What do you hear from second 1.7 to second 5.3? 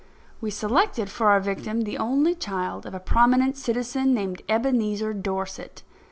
the only child of a prominent citizen named Ebenezer